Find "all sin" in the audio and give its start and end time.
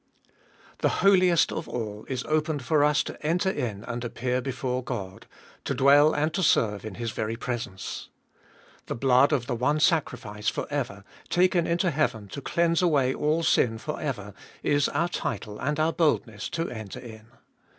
13.13-13.77